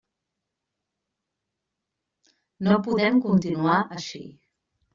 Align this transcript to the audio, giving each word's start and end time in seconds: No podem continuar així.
No 2.71 2.81
podem 2.89 3.23
continuar 3.29 3.79
així. 4.01 4.27